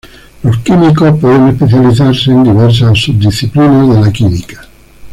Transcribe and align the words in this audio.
Los 0.41 0.57
químicos 0.61 1.19
pueden 1.19 1.49
especializarse 1.49 2.31
en 2.31 2.43
diversas 2.43 2.97
subdisciplinas 2.97 3.87
de 3.87 4.01
la 4.01 4.11
química. 4.11 4.65